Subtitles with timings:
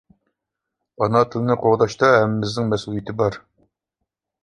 [1.01, 3.43] ئانا تىلنى قوغداشتا ھەممىمىزنىڭ مەسئۇلىيىتى بار.